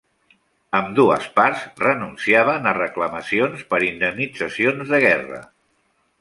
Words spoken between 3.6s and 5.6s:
per indemnitzacions de guerra.